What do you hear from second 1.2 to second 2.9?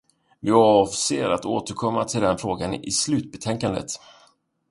att återkomma till den frågan